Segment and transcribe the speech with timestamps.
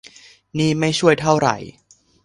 [0.57, 1.55] นี่ไม่ช่วยเท่าไหร่